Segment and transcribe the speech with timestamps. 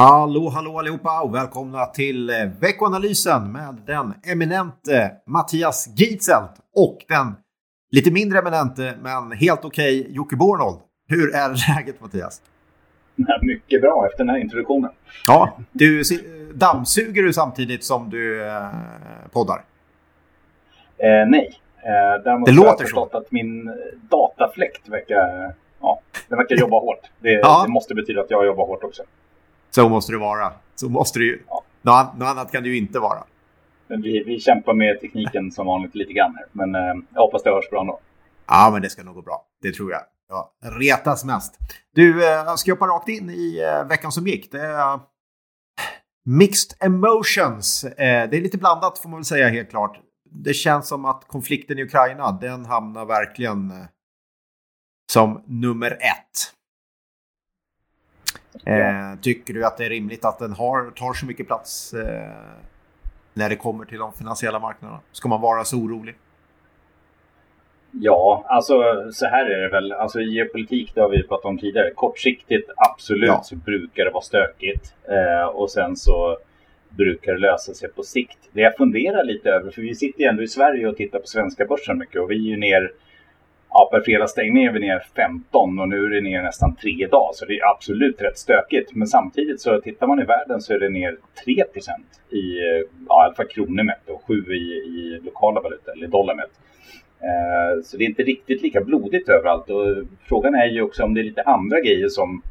[0.00, 7.34] Hallå, hallå allihopa och välkomna till eh, veckoanalysen med den eminente Mattias Gitzelt och den
[7.90, 10.78] lite mindre eminente men helt okej okay, Jocke Bornold.
[11.08, 12.42] Hur är läget Mattias?
[13.42, 14.90] Mycket bra efter den här introduktionen.
[15.26, 16.02] Ja, du
[16.54, 18.68] dammsuger du samtidigt som du eh,
[19.32, 19.64] poddar?
[20.98, 23.18] Eh, nej, eh, däremot det låter jag förstått så.
[23.18, 23.72] att min
[24.10, 27.10] datafläkt verkar, ja, den verkar jobba hårt.
[27.18, 27.62] Det, ja.
[27.66, 29.02] det måste betyda att jag jobbar hårt också.
[29.70, 30.52] Så måste det vara.
[30.74, 31.42] Så måste det ju.
[31.48, 31.64] Ja.
[31.82, 33.24] Något, annat kan det ju inte vara.
[33.86, 36.46] Men vi, vi kämpar med tekniken som vanligt lite grann här.
[36.52, 38.00] Men eh, jag hoppas det hörs bra ändå.
[38.46, 39.46] Ja, men det ska nog gå bra.
[39.62, 40.00] Det tror jag.
[40.28, 41.58] Ja, retas mest.
[41.94, 44.52] Du, eh, ska hoppa rakt in i eh, veckan som gick.
[44.52, 45.00] Det är uh,
[46.24, 47.84] mixed emotions.
[47.84, 50.00] Eh, det är lite blandat får man väl säga helt klart.
[50.30, 53.86] Det känns som att konflikten i Ukraina, den hamnar verkligen eh,
[55.12, 56.54] som nummer ett.
[58.64, 62.30] Eh, tycker du att det är rimligt att den har, tar så mycket plats eh,
[63.34, 65.00] när det kommer till de finansiella marknaderna?
[65.12, 66.14] Ska man vara så orolig?
[67.92, 69.92] Ja, alltså så här är det väl.
[69.92, 71.90] Alltså geopolitik, det har vi pratat om tidigare.
[71.90, 73.42] Kortsiktigt, absolut, ja.
[73.42, 74.94] så brukar det vara stökigt.
[75.08, 76.38] Eh, och sen så
[76.88, 78.38] brukar det lösa sig på sikt.
[78.52, 81.26] Det jag funderar lite över, för vi sitter ju ändå i Sverige och tittar på
[81.26, 82.92] svenska börsen mycket och vi är ju ner
[83.70, 87.30] ja, per fredagsstängning är vi ner 15 och nu är det ner nästan 3 idag.
[87.32, 88.94] Så det är absolut rätt stökigt.
[88.94, 92.58] Men samtidigt så tittar man i världen så är det ner 3 i,
[93.08, 96.50] ja, i alla fall kronor mätt och 7 i, i lokala valutor, eller dollar mätt.
[97.20, 99.70] Eh, så det är inte riktigt lika blodigt överallt.
[99.70, 99.96] Och
[100.28, 102.42] frågan är ju också om det är lite andra grejer som,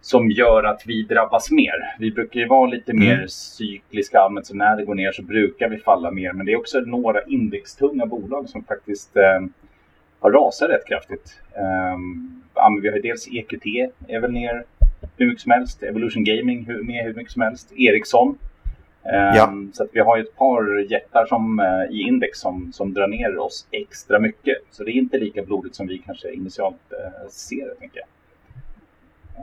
[0.00, 1.94] som gör att vi drabbas mer.
[1.98, 3.04] Vi brukar ju vara lite mm.
[3.04, 6.32] mer cykliska allmänt, så när det går ner så brukar vi falla mer.
[6.32, 9.40] Men det är också några indextunga bolag som faktiskt eh,
[10.20, 11.40] har rasat rätt kraftigt.
[11.56, 13.66] Um, vi har dels EQT,
[14.08, 14.64] är väl ner
[15.16, 15.82] hur mycket som helst.
[15.82, 17.72] Evolution Gaming hur, med hur mycket som helst.
[17.72, 18.28] Ericsson.
[18.28, 18.38] Um,
[19.12, 19.52] ja.
[19.72, 23.08] Så att vi har ju ett par jättar som, uh, i index som, som drar
[23.08, 24.56] ner oss extra mycket.
[24.70, 28.08] Så det är inte lika blodigt som vi kanske initialt uh, ser det, tänker jag.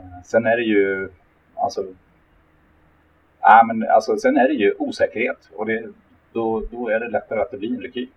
[0.02, 1.08] Uh, sen är det ju,
[1.54, 1.80] alltså,
[3.42, 5.84] äh, men, alltså, sen är det ju osäkerhet och det,
[6.32, 8.08] då, då är det lättare att det blir en rekyl.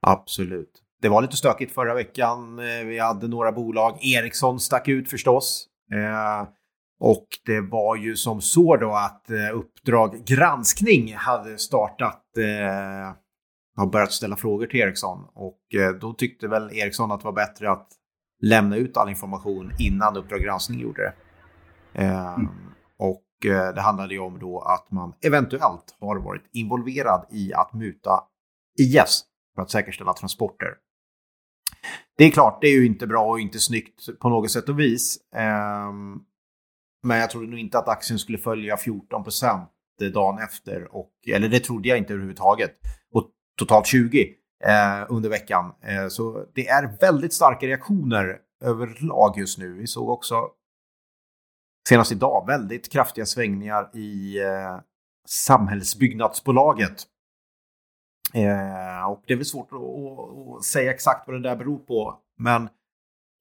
[0.00, 0.82] Absolut.
[1.02, 2.58] Det var lite stökigt förra veckan.
[2.58, 3.98] Eh, vi hade några bolag.
[4.04, 5.66] Ericsson stack ut förstås.
[5.92, 6.48] Eh,
[7.00, 12.22] och det var ju som så då att eh, Uppdrag granskning hade startat
[13.76, 15.60] har börjat ställa frågor till Ericsson och
[16.00, 17.88] då tyckte väl Ericsson att det var bättre att
[18.42, 21.14] lämna ut all information innan Uppdrag granskning gjorde det.
[22.02, 22.48] Mm.
[22.98, 23.24] Och
[23.74, 28.20] det handlade ju om då att man eventuellt har varit involverad i att muta
[28.78, 29.24] IS
[29.54, 30.68] för att säkerställa transporter.
[32.18, 34.80] Det är klart, det är ju inte bra och inte snyggt på något sätt och
[34.80, 35.18] vis.
[35.36, 36.20] Ehm,
[37.02, 39.70] men jag trodde nog inte att aktien skulle följa 14 procent
[40.12, 40.96] dagen efter.
[40.96, 42.70] Och, eller det trodde jag inte överhuvudtaget.
[43.12, 44.34] Och totalt 20
[44.64, 45.72] eh, under veckan.
[45.82, 49.72] Eh, så det är väldigt starka reaktioner överlag just nu.
[49.72, 50.48] Vi såg också
[51.88, 54.78] senast idag väldigt kraftiga svängningar i eh,
[55.28, 57.06] Samhällsbyggnadsbolaget.
[58.34, 62.18] Eh, och det är väl svårt att, att, säga exakt vad det där beror på.
[62.38, 62.68] Men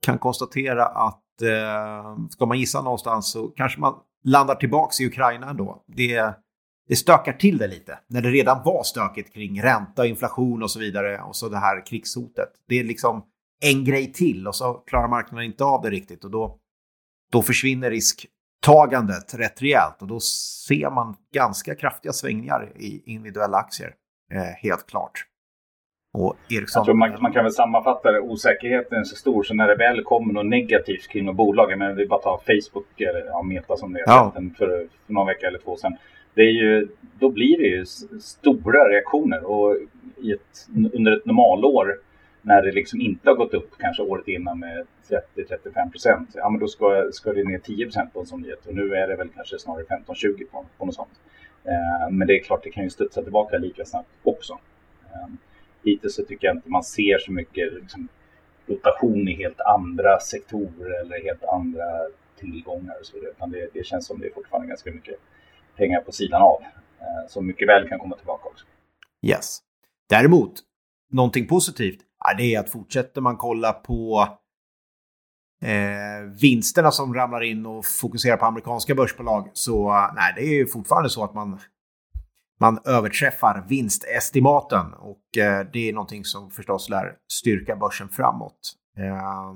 [0.06, 5.50] kan konstatera att eh, ska man gissa någonstans så kanske man landar tillbaks i Ukraina
[5.50, 5.84] ändå.
[5.88, 6.34] Det,
[6.88, 8.00] det stökar till det lite.
[8.07, 11.22] När det redan var stökigt kring ränta, inflation och så vidare.
[11.22, 12.50] Och så det här krigshotet.
[12.67, 13.23] Det är liksom
[13.62, 16.23] en grej till och så klarar marknaden inte av det riktigt.
[16.23, 16.59] Och då,
[17.31, 20.02] då försvinner risktagandet rätt rejält.
[20.02, 20.19] Och då
[20.67, 23.94] ser man ganska kraftiga svängningar i individuella aktier.
[24.34, 25.25] Eh, helt klart.
[26.13, 26.80] Och Ericsson...
[26.80, 29.75] Jag tror man, man, kan väl sammanfatta det, osäkerheten är så stor så när det
[29.75, 33.44] väl kommer något negativt kring något bolag, men är bara att ta Facebook eller ja,
[33.44, 34.34] Meta som det ja.
[34.58, 35.97] för, för någon vecka eller två sedan.
[36.34, 36.88] Det är ju,
[37.20, 37.85] då blir det ju
[38.22, 39.76] stora reaktioner och
[40.34, 41.99] ett, under ett normalår
[42.41, 44.88] när det liksom inte har gått upp kanske året innan med
[45.35, 48.66] 30-35 procent, ja men då ska, ska det ner 10 procent på en sån nyhet
[48.66, 51.20] och nu är det väl kanske snarare 15-20 på, på något sånt.
[51.66, 54.59] Eh, men det är klart, det kan ju studsa tillbaka lika snabbt också.
[55.14, 55.28] Eh,
[55.84, 58.08] hittills så tycker jag inte man ser så mycket liksom,
[58.66, 61.85] rotation i helt andra sektorer eller helt andra
[62.40, 63.32] tillgångar och så vidare.
[63.32, 65.16] Utan det, det känns som det är fortfarande ganska mycket
[65.76, 66.62] pengar på sidan av.
[67.00, 68.66] Eh, som mycket väl kan komma tillbaka också.
[69.26, 69.59] Yes.
[70.09, 70.53] Däremot,
[71.11, 72.00] någonting positivt,
[72.38, 74.28] det är att fortsätter man kolla på
[75.61, 80.53] eh, vinsterna som ramlar in och fokuserar på amerikanska börsbolag så eh, nej, det är
[80.53, 81.59] ju fortfarande så att man,
[82.59, 88.73] man överträffar vinstestimaten och eh, det är någonting som förstås lär styrka börsen framåt.
[88.97, 89.53] Eh,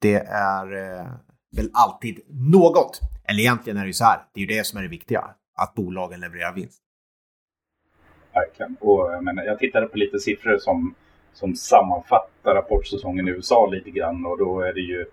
[0.00, 1.06] det är, eh,
[1.56, 3.00] väl alltid något.
[3.24, 5.30] Eller egentligen är det ju så här, det är ju det som är det viktiga,
[5.56, 6.80] att bolagen levererar vinst.
[8.34, 8.76] Verkligen.
[8.80, 10.94] Och, men jag tittade på lite siffror som,
[11.34, 15.04] som sammanfattar rapportsäsongen i USA lite grann och då är det ju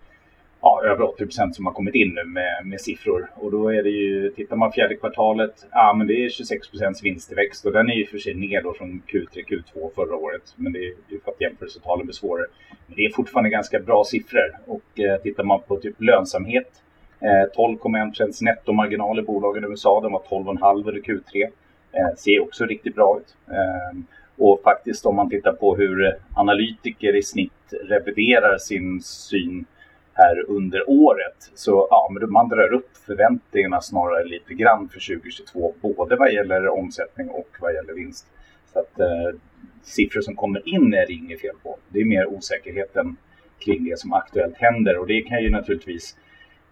[0.62, 3.30] ja, över 80 procent som har kommit in nu med, med siffror.
[3.36, 7.04] Och då är det ju, tittar man fjärde kvartalet, ja men det är 26 procents
[7.04, 10.54] vinsttillväxt och den är ju för sig ner då från Q3, Q2 förra året.
[10.56, 12.48] Men det är ju för att jämförelsetalen blir svårare.
[12.88, 14.58] Men det är fortfarande ganska bra siffror.
[14.66, 16.82] Och eh, tittar man på typ lönsamhet,
[17.20, 21.48] eh, 12,1 procents nettomarginal i bolagen i USA, den var 12,5 under Q3.
[21.92, 23.36] Eh, ser också riktigt bra ut.
[23.48, 24.00] Eh,
[24.42, 29.66] och faktiskt om man tittar på hur analytiker i snitt reviderar sin syn
[30.14, 31.52] här under året.
[31.56, 36.68] Så ja, men man drar upp förväntningarna snarare lite grann för 2022, både vad gäller
[36.68, 38.26] omsättning och vad gäller vinst.
[38.74, 39.40] Så att eh,
[39.84, 41.78] siffror som kommer in är det inget fel på.
[41.90, 43.16] Det är mer osäkerheten
[43.60, 46.18] kring det som aktuellt händer och det kan ju naturligtvis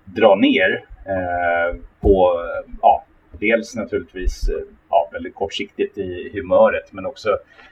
[0.06, 2.33] dra ner eh, på,
[2.81, 3.06] ja,
[3.39, 4.79] dels naturligtvis eh,
[5.11, 7.29] väldigt kortsiktigt i humöret men också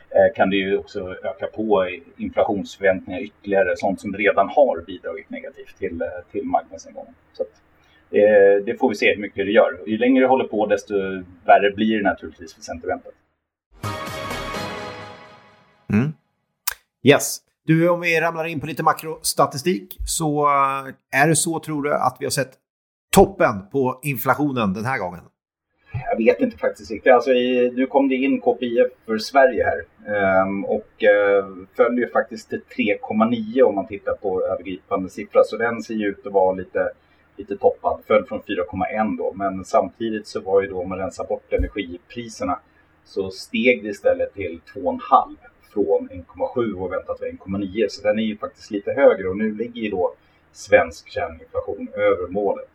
[0.10, 5.78] Eh, kan det ju också öka på inflationsförväntningar ytterligare, sånt som redan har bidragit negativt
[5.78, 7.14] till, eh, till marknadsnedgången.
[7.34, 7.44] Så
[8.10, 9.84] det, eh, det, får vi se hur mycket det gör.
[9.88, 10.94] Ju längre det håller på desto
[11.46, 13.14] värre blir det naturligtvis för sentimentet.
[15.94, 16.14] Mm.
[17.04, 17.38] Yes.
[17.66, 21.94] Du, om vi ramlar in på lite makrostatistik så eh, är det så tror du
[21.94, 22.54] att vi har sett
[23.16, 25.22] toppen på inflationen den här gången?
[26.18, 27.14] Jag vet inte faktiskt riktigt.
[27.14, 29.86] Alltså, i, nu kom det in KPIF för Sverige här
[30.42, 35.44] um, och uh, följer faktiskt till 3,9 om man tittar på övergripande siffra.
[35.44, 36.90] Så den ser ju ut att vara lite,
[37.38, 38.00] lite toppad.
[38.08, 39.34] Föll från 4,1 då.
[39.36, 42.60] Men samtidigt så var ju då om man rensar bort energipriserna
[43.06, 45.36] så steg det istället till 2,5
[45.74, 47.86] från 1,7 och väntat 1,9.
[47.90, 50.14] Så den är ju faktiskt lite högre och nu ligger ju då
[50.52, 52.70] svensk kärninflation över målet.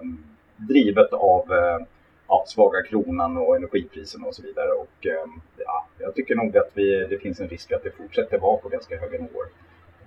[0.00, 0.24] Um,
[0.56, 1.86] drivet av uh,
[2.30, 4.72] ja, svaga kronan och energipriserna och så vidare.
[4.72, 8.38] Och, ehm, ja, jag tycker nog att vi, det finns en risk att det fortsätter
[8.38, 9.46] vara på ganska höga nivåer.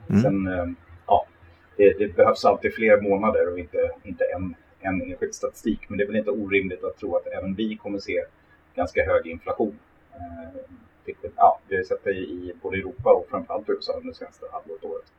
[0.09, 0.21] Mm.
[0.21, 0.75] Sen, ehm,
[1.07, 1.25] ja,
[1.77, 5.79] det, det, behövs alltid fler månader och inte, inte en, en enskild statistik.
[5.87, 8.23] Men det är väl inte orimligt att tro att även vi kommer se
[8.75, 9.79] ganska hög inflation.
[10.13, 15.11] Ehm, ja, vi har sett det i både Europa och framförallt USA under senaste halvåret.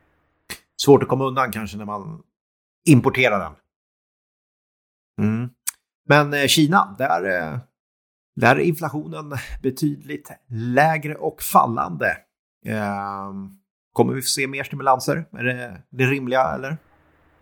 [0.82, 2.22] Svårt att komma undan kanske när man
[2.84, 3.52] importerar den.
[5.26, 5.50] Mm.
[6.04, 7.58] Men eh, Kina, där, eh,
[8.36, 12.16] där är inflationen betydligt lägre och fallande.
[12.66, 13.58] Ehm,
[13.92, 15.24] kommer vi få se mer stimulanser?
[15.32, 16.76] Är det det rimliga eller?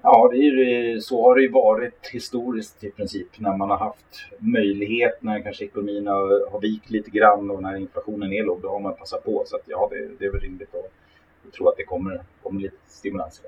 [0.02, 4.28] Ja, det är, så har det ju varit historiskt i princip när man har haft
[4.38, 8.68] möjlighet när kanske ekonomin har, har vikt lite grann och när inflationen är låg, då
[8.68, 9.44] har man passat på.
[9.46, 12.76] Så att, ja, det, det är väl rimligt att tro att det kommer, kommer lite
[12.88, 13.46] stimulanser.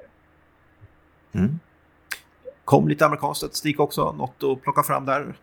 [1.33, 1.59] Mm
[2.65, 5.35] kom lite amerikansk statistik också, något att plocka fram där?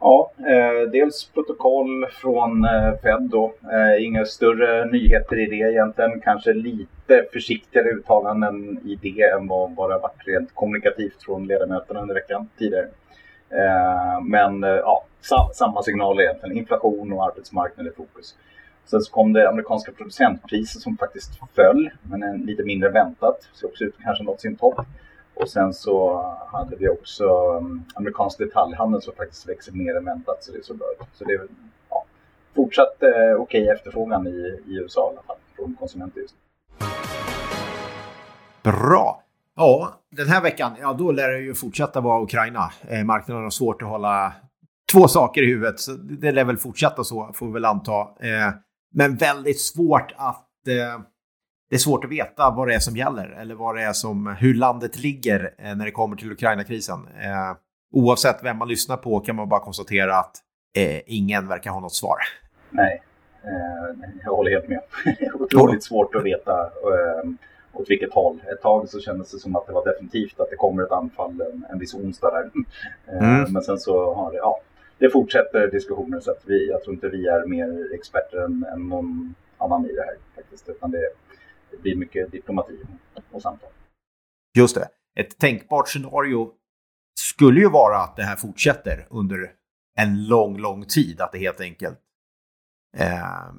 [0.00, 3.52] Ja, eh, dels protokoll från eh, Fed då.
[3.72, 6.20] Eh, inga större nyheter i det egentligen.
[6.20, 12.14] Kanske lite försiktigare uttalanden i det än vad bara varit rent kommunikativt från ledamöterna under
[12.14, 12.88] veckan tidigare.
[13.50, 16.56] Eh, men eh, ja, sa samma signal egentligen.
[16.56, 18.34] Inflation och arbetsmarknad i fokus.
[18.84, 23.48] Sen så kom det amerikanska producentpriser som faktiskt föll, men en, lite mindre väntat.
[23.54, 24.80] Ser också ut kanske nått sin topp.
[25.40, 27.24] Och sen så hade vi också
[27.56, 30.44] um, amerikansk detaljhandel som faktiskt växer mer än väntat.
[30.44, 31.48] Så det är så bra Så det är
[31.90, 32.04] ja,
[32.54, 36.34] fortsatt eh, okej okay efterfrågan i, i USA i alla fall från konsumenter just
[38.62, 39.22] Bra!
[39.56, 42.72] Ja, den här veckan, ja då lär det ju fortsätta vara Ukraina.
[42.88, 44.32] Eh, marknaden har svårt att hålla
[44.92, 45.80] två saker i huvudet.
[45.80, 48.00] Så det lär väl fortsätta så, får vi väl anta.
[48.00, 48.52] Eh,
[48.94, 51.00] men väldigt svårt att eh,
[51.70, 54.36] det är svårt att veta vad det är som gäller eller vad det är som,
[54.40, 57.08] hur landet ligger eh, när det kommer till Ukraina-krisen.
[57.22, 57.56] Eh,
[57.92, 60.36] oavsett vem man lyssnar på kan man bara konstatera att
[60.76, 62.18] eh, ingen verkar ha något svar.
[62.70, 63.02] Nej,
[63.42, 64.80] eh, jag håller helt med.
[65.34, 67.30] Otroligt svårt att veta eh,
[67.72, 68.42] åt vilket håll.
[68.52, 71.40] Ett tag så kändes det som att det var definitivt att det kommer ett anfall
[71.40, 72.50] en, en viss onsdag där.
[73.12, 73.52] Mm.
[73.52, 74.60] Men sen så har det, ja,
[74.98, 78.88] det fortsätter diskussionen så att vi, jag tror inte vi är mer experter än, än
[78.88, 80.68] någon annan i det här faktiskt.
[80.68, 81.08] Utan det,
[81.70, 82.78] det blir mycket diplomati
[83.30, 83.70] och samtal.
[84.56, 84.88] Just det.
[85.20, 86.50] Ett tänkbart scenario
[87.20, 89.50] skulle ju vara att det här fortsätter under
[89.98, 91.20] en lång, lång tid.
[91.20, 91.98] Att det helt enkelt
[92.96, 93.52] eh,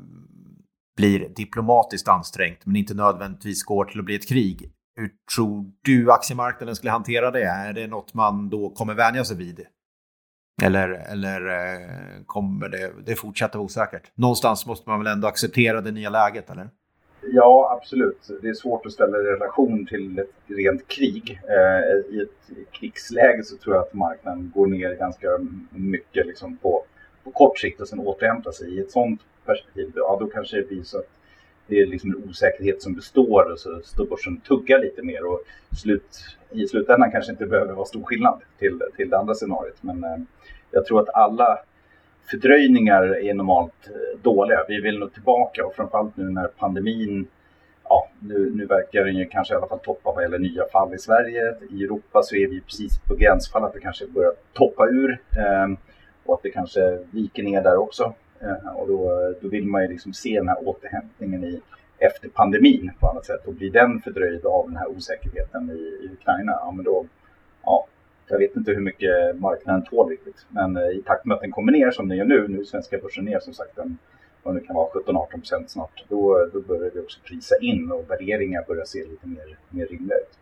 [0.98, 4.72] blir diplomatiskt ansträngt men inte nödvändigtvis går till att bli ett krig.
[4.96, 7.44] Hur tror du aktiemarknaden skulle hantera det?
[7.44, 9.66] Är det något man då kommer vänja sig vid?
[10.62, 14.12] Eller, eller eh, kommer det, det fortsätta vara osäkert?
[14.16, 16.70] Någonstans måste man väl ändå acceptera det nya läget, eller?
[17.22, 18.30] Ja, absolut.
[18.42, 21.40] Det är svårt att ställa i relation till ett rent krig.
[21.48, 25.28] Eh, I ett krigsläge så tror jag att marknaden går ner ganska
[25.70, 26.84] mycket liksom på,
[27.24, 28.76] på kort sikt och sen återhämtar sig.
[28.76, 31.10] I ett sådant perspektiv, ja då kanske det blir så att
[31.68, 35.42] det är liksom en osäkerhet som består och så står börsen tugga lite mer och
[35.82, 39.78] slut, i slutändan kanske inte behöver vara stor skillnad till, till det andra scenariot.
[39.82, 40.20] Men eh,
[40.72, 41.60] jag tror att alla
[42.30, 44.66] fördröjningar är normalt eh, dåliga.
[44.68, 47.28] Vi vill nog tillbaka och framförallt nu när pandemin
[47.90, 50.94] Ja, nu, nu verkar den ju kanske i alla fall toppa vad gäller nya fall
[50.94, 51.56] i Sverige.
[51.70, 55.68] I Europa så är vi precis på gränsfall att det kanske börjar toppa ur eh,
[56.26, 58.14] och att det kanske viker ner där också.
[58.40, 61.62] Eh, och då, då vill man ju liksom se den här återhämtningen i,
[61.98, 63.46] efter pandemin på annat sätt.
[63.46, 67.06] Och blir den fördröjd av den här osäkerheten i, i Ukraina, ja men då,
[67.64, 67.88] ja,
[68.30, 70.46] jag vet inte hur mycket marknaden tål riktigt.
[70.50, 72.98] Men eh, i takt med att den kommer ner som den gör nu, nu svenska
[72.98, 73.98] börsen ner som sagt en,
[74.44, 78.10] vad det kan vara 17-18 procent snart, då, då börjar vi också prisa in och
[78.10, 80.38] värderingar börjar se lite mer, mer rimliga ut.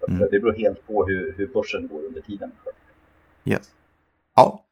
[0.00, 0.28] Så mm.
[0.30, 2.52] Det beror helt på hur, hur börsen går under tiden.
[3.44, 3.70] Yes.
[4.36, 4.64] Ja,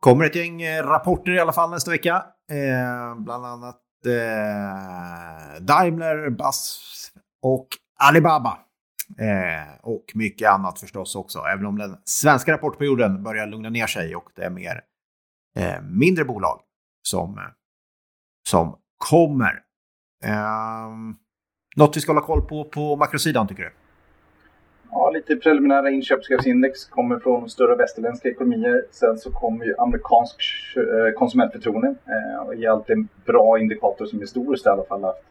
[0.00, 2.24] kommer ett gäng eh, rapporter i alla fall nästa vecka.
[2.50, 6.80] Eh, bland annat eh, Daimler, Bass
[7.42, 8.58] och Alibaba.
[9.18, 14.16] Eh, och mycket annat förstås också, även om den svenska rapportperioden börjar lugna ner sig
[14.16, 14.80] och det är mer
[15.56, 16.60] eh, mindre bolag
[17.02, 17.40] som,
[18.48, 19.62] som kommer.
[20.24, 20.90] Eh,
[21.76, 23.72] något vi ska hålla koll på på makrosidan tycker du?
[24.90, 28.84] Ja, lite preliminära inköpschefsindex kommer från större västerländska ekonomier.
[28.90, 30.42] Sen så kommer ju amerikansk
[30.76, 31.88] eh, konsumentförtroende.
[31.88, 35.22] Eh, och är alltid en bra indikator som historiskt i alla fall haft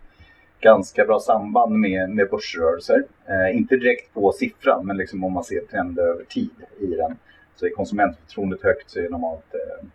[0.61, 3.03] ganska bra samband med, med börsrörelser.
[3.25, 6.49] Eh, inte direkt på siffran, men liksom om man ser trender över tid
[6.79, 7.17] i den.
[7.55, 9.85] Så är konsumentförtroendet högt så är normalt eh,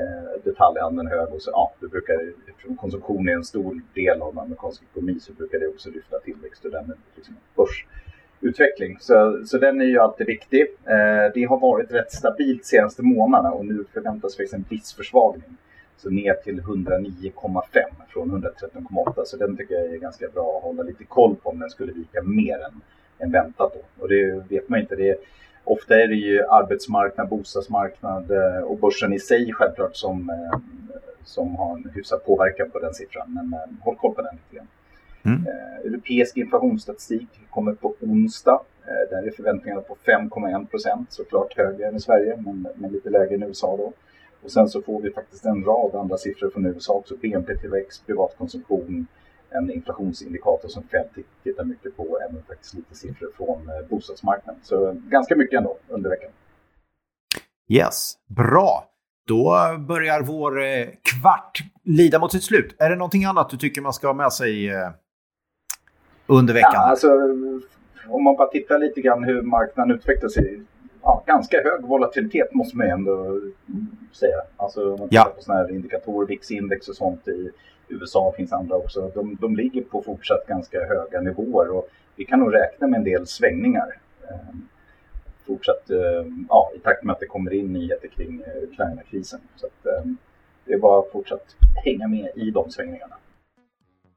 [0.00, 1.28] eh, detaljhandeln hög.
[1.34, 5.32] Och så, ja, det brukar, eftersom konsumtion är en stor del av amerikansk ekonomi så
[5.32, 8.98] brukar det också lyfta tillväxt och därmed liksom börsutveckling.
[9.00, 10.60] Så, så den är ju alltid viktig.
[10.84, 15.56] Eh, det har varit rätt stabilt senaste månaderna och nu förväntas faktiskt en viss försvagning.
[15.96, 17.62] Så ner till 109,5
[18.08, 19.24] från 113,8.
[19.24, 21.92] Så den tycker jag är ganska bra att hålla lite koll på om den skulle
[21.92, 22.80] vika mer än,
[23.18, 23.72] än väntat.
[23.74, 24.02] Då.
[24.02, 24.96] Och det vet man inte.
[24.96, 25.16] Det är,
[25.64, 30.58] ofta är det ju arbetsmarknad, bostadsmarknad eh, och börsen i sig självklart som, eh,
[31.24, 33.34] som har en hyfsad påverkan på den siffran.
[33.34, 34.68] Men eh, håll koll på den lite grann.
[35.24, 35.46] Mm.
[35.84, 38.60] Europeisk inflationsstatistik kommer på onsdag.
[39.10, 43.34] Där är förväntningarna på 5,1 procent, såklart högre än i Sverige men, men lite lägre
[43.34, 43.92] än i USA då.
[44.44, 47.16] Och sen så får vi faktiskt en rad andra siffror från USA också.
[47.16, 49.06] BNP-tillväxt, privatkonsumtion,
[49.50, 51.08] en inflationsindikator som Fed
[51.42, 54.60] tittar mycket på, även faktiskt lite siffror från eh, bostadsmarknaden.
[54.64, 56.30] Så ganska mycket ändå under veckan.
[57.68, 58.88] Yes, bra.
[59.26, 59.54] Då
[59.88, 62.74] börjar vår eh, kvart lida mot sitt slut.
[62.78, 64.90] Är det någonting annat du tycker man ska ha med sig eh,
[66.26, 66.70] under veckan?
[66.74, 67.08] Ja, alltså,
[68.08, 70.62] om man bara tittar lite grann hur marknaden utvecklar sig
[71.02, 73.40] ja, ganska hög volatilitet måste man ändå
[74.12, 74.36] säga.
[74.56, 75.32] Alltså om man tittar ja.
[75.36, 77.50] på sådana här indikatorer, VIX-index och sånt i
[77.88, 79.10] USA finns andra också.
[79.14, 83.04] De, de ligger på fortsatt ganska höga nivåer och vi kan nog räkna med en
[83.04, 83.98] del svängningar.
[84.30, 84.56] Eh,
[85.46, 89.40] fortsatt, eh, ja, i takt med att det kommer in nyheter kring eh, Ukraina-krisen.
[89.56, 90.10] Så att, eh,
[90.64, 93.16] det är bara att fortsatt hänga med i de svängningarna.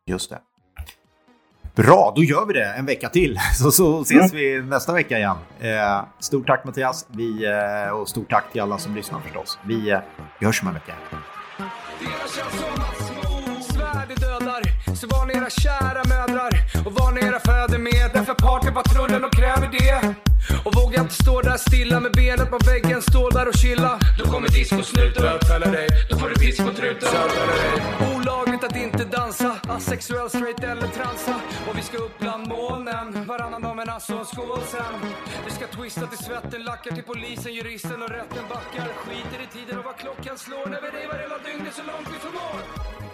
[0.06, 0.40] Just det.
[1.76, 4.36] Bra, då gör vi det en vecka till så, så ses mm.
[4.36, 5.38] vi nästa vecka igen.
[5.60, 9.60] Eh, stort tack Mattias vi, eh, och stort tack till alla som lyssnar förstås.
[9.64, 10.00] Vi, eh,
[10.40, 10.94] vi hörs om en vecka.
[14.96, 16.52] Så var ni era kära mödrar
[16.86, 18.10] och var ni era fäder med.
[18.14, 20.16] Därför partypatrullen och kräver det.
[20.66, 24.00] Och vågar inte stå där stilla med benet på väggen, stå där och chilla.
[24.18, 25.88] Då kommer discosnuten bötfälla dig.
[26.10, 27.10] Då får du piss på truten.
[28.16, 28.55] Olagligt
[29.06, 31.36] inte dansa, asexuell, straight eller transa.
[31.70, 35.12] Och vi ska upp bland molnen, varannan dag men alltså en skål sen.
[35.46, 38.88] Vi ska twista till svetten, lackar till polisen, juristen och rätten backar.
[38.94, 42.20] Skiter i tiden och vad klockan slår när vi revar hela dygnet så långt vi
[42.20, 43.05] förmår.